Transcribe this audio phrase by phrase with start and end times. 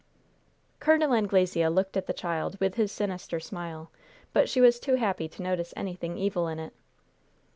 [0.79, 1.13] Col.
[1.13, 3.91] Anglesea looked at the child with his sinister smile,
[4.33, 6.73] but she was too happy to notice anything evil in it.